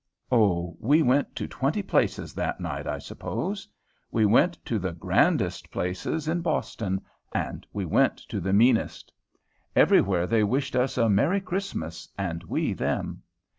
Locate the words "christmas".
11.39-12.09